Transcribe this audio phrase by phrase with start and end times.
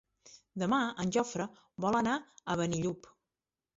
[0.61, 1.47] Demà en Jofre
[1.87, 3.13] vol anar a Benillup.